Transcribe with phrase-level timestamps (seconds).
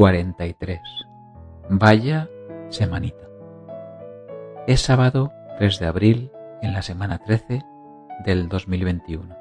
[0.00, 0.80] 43.
[1.68, 2.26] Vaya
[2.70, 3.28] semanita.
[4.66, 6.32] Es sábado 3 de abril
[6.62, 7.62] en la semana 13
[8.24, 9.36] del 2021.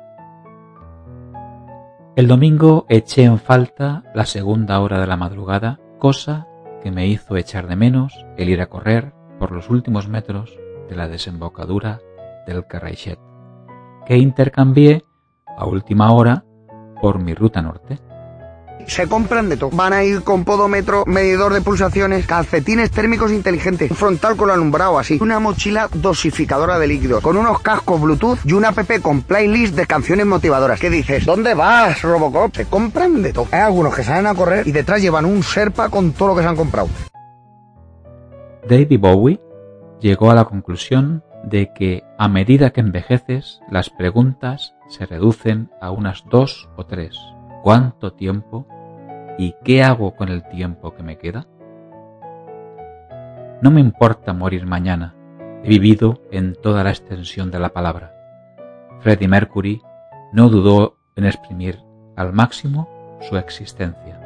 [2.18, 6.46] El domingo eché en falta la segunda hora de la madrugada, cosa
[6.84, 10.96] que me hizo echar de menos el ir a correr por los últimos metros de
[10.98, 12.02] la desembocadura
[12.46, 13.18] del Carraixet,
[14.06, 15.06] que intercambié
[15.58, 16.44] a última hora
[17.02, 18.09] por mi ruta norte
[18.90, 19.70] se compran de todo.
[19.72, 25.18] Van a ir con podómetro, medidor de pulsaciones, calcetines térmicos inteligentes, frontal con alumbrado así,
[25.22, 29.86] una mochila dosificadora de líquidos, con unos cascos Bluetooth y una app con playlist de
[29.86, 30.80] canciones motivadoras.
[30.80, 31.26] ¿Qué dices?
[31.26, 32.56] ¿Dónde vas, Robocop?
[32.56, 33.48] Se compran de todo.
[33.52, 36.42] Hay algunos que salen a correr y detrás llevan un Sherpa con todo lo que
[36.42, 36.90] se han comprado.
[38.68, 39.40] David Bowie
[40.00, 45.92] llegó a la conclusión de que a medida que envejeces, las preguntas se reducen a
[45.92, 47.18] unas dos o tres.
[47.64, 48.68] ¿Cuánto tiempo
[49.40, 51.48] ¿Y qué hago con el tiempo que me queda?
[53.62, 55.16] No me importa morir mañana,
[55.64, 58.14] he vivido en toda la extensión de la palabra.
[59.00, 59.82] Freddie Mercury
[60.34, 61.80] no dudó en exprimir
[62.18, 62.90] al máximo
[63.22, 64.20] su existencia.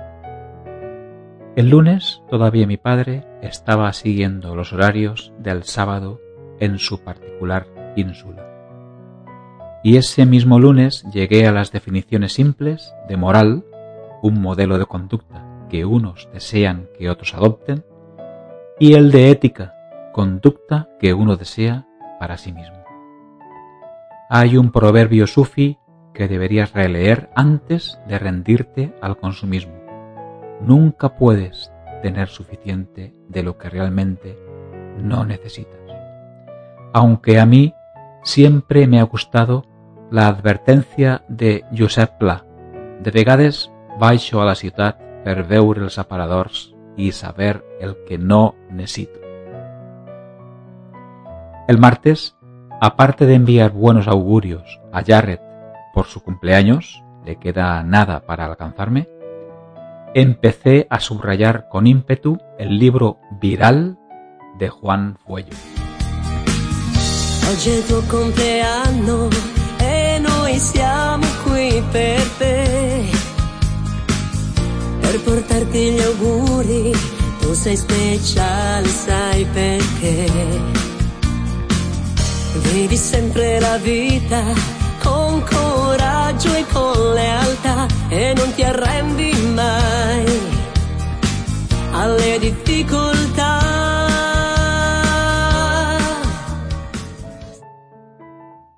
[1.56, 6.20] El lunes todavía mi padre estaba siguiendo los horarios del sábado
[6.60, 8.50] en su particular ínsula.
[9.84, 13.64] Y ese mismo lunes llegué a las definiciones simples de moral
[14.24, 17.86] un modelo de conducta que unos desean que otros adopten,
[18.80, 19.76] y el de ética,
[20.14, 21.86] conducta que uno desea
[22.20, 22.78] para sí mismo.
[24.30, 25.78] Hay un proverbio sufi
[26.14, 29.74] que deberías releer antes de rendirte al consumismo.
[30.62, 34.38] Nunca puedes tener suficiente de lo que realmente
[34.98, 35.82] no necesitas.
[36.94, 37.74] Aunque a mí
[38.24, 39.66] siempre me ha gustado
[40.12, 42.46] la advertencia de Josep Pla,
[43.02, 48.56] de vegades baixo a la ciutat per veure els aparadors y saber el que no
[48.70, 49.20] necesito.
[51.68, 52.36] El martes,
[52.82, 55.42] aparte de enviar buenos augurios a Jarrett
[55.94, 59.08] por su cumpleaños, le queda nada para alcanzarme,
[60.14, 63.98] empecé a subrayar con ímpetu el libro viral
[64.60, 65.56] de Juan Fuello.
[75.04, 76.92] Per portarti gli auguri,
[77.42, 80.32] tu sei speciale, sai perché.
[82.72, 84.42] Vivi sempre la vita
[85.04, 90.26] con coraggio e con lealtà e non ti arrendi mai
[91.92, 93.60] alle difficoltà.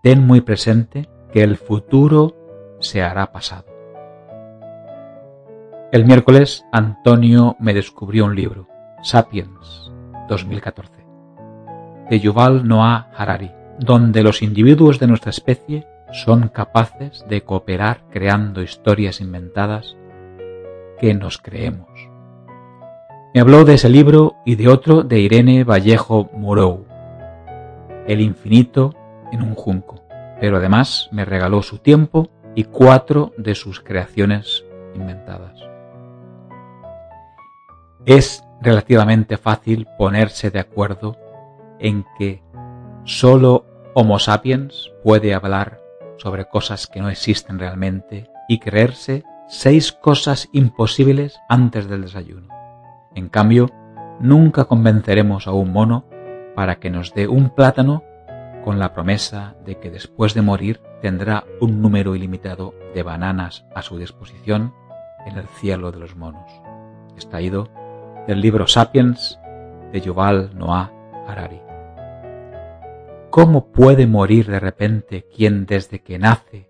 [0.02, 3.75] Ten muy presente que el futuro se hará pasado.
[5.95, 8.67] El miércoles Antonio me descubrió un libro,
[9.01, 9.94] Sapiens
[10.28, 10.91] 2014,
[12.09, 18.61] de Yuval Noah Harari, donde los individuos de nuestra especie son capaces de cooperar creando
[18.61, 19.95] historias inventadas
[21.00, 21.88] que nos creemos.
[23.33, 26.83] Me habló de ese libro y de otro de Irene Vallejo Murou,
[28.06, 28.94] El infinito
[29.31, 30.03] en un junco,
[30.41, 35.65] pero además me regaló su tiempo y cuatro de sus creaciones inventadas.
[38.06, 41.18] Es relativamente fácil ponerse de acuerdo
[41.80, 42.44] en que
[43.04, 45.82] solo Homo sapiens puede hablar
[46.18, 52.48] sobre cosas que no existen realmente y creerse seis cosas imposibles antes del desayuno.
[53.16, 53.72] En cambio,
[54.20, 56.06] nunca convenceremos a un mono
[56.56, 58.04] para que nos dé un plátano
[58.64, 63.82] con la promesa de que después de morir tendrá un número ilimitado de bananas a
[63.82, 64.76] su disposición
[65.26, 66.52] en el cielo de los monos.
[67.18, 67.70] Está ido
[68.28, 69.40] del libro Sapiens
[69.91, 70.91] de Yuval Noah
[71.28, 71.62] Harari.
[73.30, 76.69] ¿Cómo puede morir de repente quien desde que nace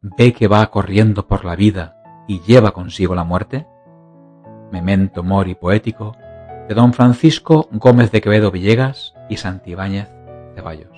[0.00, 1.96] ve que va corriendo por la vida
[2.28, 3.66] y lleva consigo la muerte?
[4.72, 6.16] Memento Mori poético
[6.68, 10.08] de don Francisco Gómez de Quevedo Villegas y Santibáñez
[10.54, 10.96] Ceballos.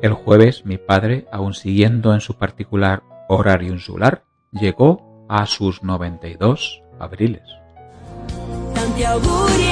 [0.00, 4.22] El jueves mi padre, aun siguiendo en su particular horario insular,
[4.52, 7.57] llegó a sus 92 abriles.
[8.98, 9.70] Tanti auguri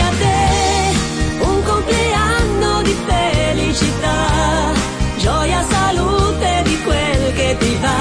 [1.41, 4.73] un compleanno di felicità,
[5.19, 8.01] gioia, salute di quel ti va.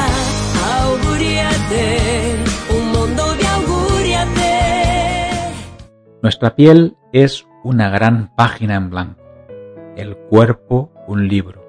[0.82, 1.40] Auguri
[2.70, 4.14] un mundo de auguri.
[6.22, 9.24] Nuestra piel es una gran página en blanco,
[9.96, 11.64] el cuerpo un libro.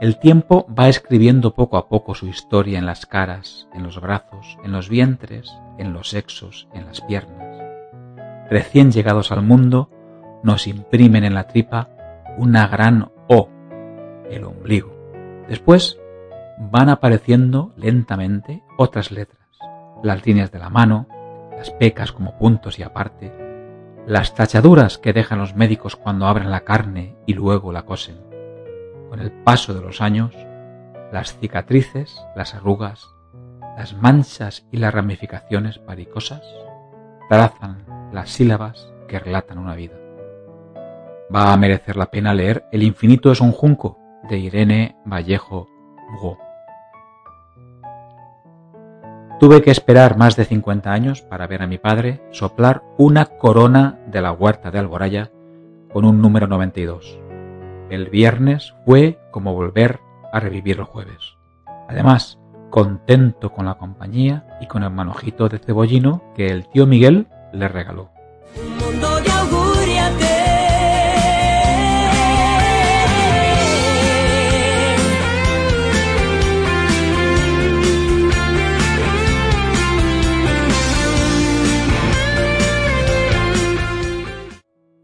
[0.00, 4.58] El tiempo va escribiendo poco a poco su historia en las caras, en los brazos,
[4.64, 7.49] en los vientres, en los sexos, en las piernas.
[8.50, 9.90] Recién llegados al mundo,
[10.42, 11.88] nos imprimen en la tripa
[12.36, 13.48] una gran O,
[14.28, 14.92] el ombligo.
[15.48, 16.00] Después
[16.58, 19.46] van apareciendo lentamente otras letras,
[20.02, 21.06] las líneas de la mano,
[21.56, 23.32] las pecas como puntos y aparte,
[24.06, 28.30] las tachaduras que dejan los médicos cuando abren la carne y luego la cosen
[29.10, 30.34] con el paso de los años,
[31.12, 33.08] las cicatrices, las arrugas,
[33.76, 36.42] las manchas y las ramificaciones varicosas
[37.28, 39.94] trazan las sílabas que relatan una vida.
[41.34, 43.98] Va a merecer la pena leer El infinito es un junco
[44.28, 45.68] de Irene Vallejo
[46.12, 46.38] Hugo.
[49.38, 53.98] Tuve que esperar más de 50 años para ver a mi padre soplar una corona
[54.06, 55.30] de la huerta de Alboraya
[55.92, 57.20] con un número 92
[57.90, 60.00] el viernes fue como volver
[60.32, 61.36] a revivir el jueves.
[61.88, 62.38] Además,
[62.70, 67.68] contento con la compañía y con el manojito de cebollino que el tío Miguel le
[67.68, 68.10] regaló.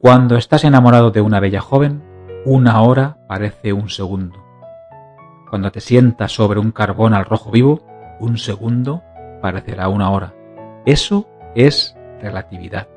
[0.07, 2.01] Cuando estás enamorado de una bella joven,
[2.45, 4.39] una hora parece un segundo.
[5.51, 7.85] Cuando te sientas sobre un carbón al rojo vivo,
[8.21, 9.03] un segundo
[9.43, 10.33] parecerá una hora.
[10.85, 11.27] Eso
[11.57, 12.89] es relatividad.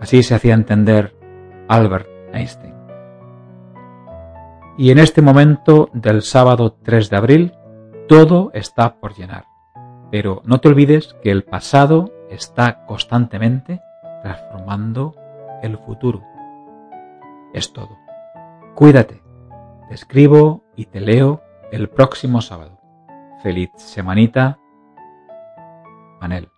[0.00, 1.16] Así se hacía entender
[1.68, 2.74] Albert Einstein.
[4.78, 7.52] Y en este momento del sábado 3 de abril,
[8.08, 9.44] todo está por llenar.
[10.10, 13.80] Pero no te olvides que el pasado está constantemente
[14.22, 15.14] transformando
[15.62, 16.22] el futuro.
[17.52, 17.98] Es todo.
[18.74, 19.22] Cuídate.
[19.88, 22.78] Te escribo y te leo el próximo sábado.
[23.42, 24.58] Feliz semanita.
[26.20, 26.51] Manel.